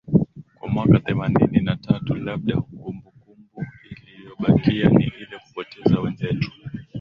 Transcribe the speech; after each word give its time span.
kwa 0.59 0.69
mwaka 0.69 0.99
themanini 0.99 1.61
na 1.61 1.75
tatu 1.77 2.15
labda 2.15 2.61
kumbukumbu 2.61 3.65
iliyobakia 4.07 4.89
ni 4.89 5.03
ile 5.05 5.39
kupoteza 5.47 5.99
wenzetu 5.99 6.51